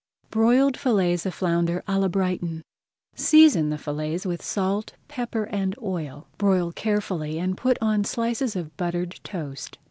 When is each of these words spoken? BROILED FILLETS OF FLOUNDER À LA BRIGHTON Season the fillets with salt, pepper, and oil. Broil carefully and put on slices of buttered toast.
BROILED 0.31 0.77
FILLETS 0.79 1.27
OF 1.27 1.33
FLOUNDER 1.35 1.83
À 1.87 2.01
LA 2.01 2.07
BRIGHTON 2.07 2.63
Season 3.13 3.69
the 3.69 3.77
fillets 3.77 4.25
with 4.25 4.41
salt, 4.41 4.93
pepper, 5.07 5.43
and 5.43 5.75
oil. 5.79 6.27
Broil 6.39 6.71
carefully 6.71 7.37
and 7.37 7.55
put 7.55 7.77
on 7.81 8.03
slices 8.03 8.55
of 8.55 8.75
buttered 8.77 9.19
toast. 9.23 9.77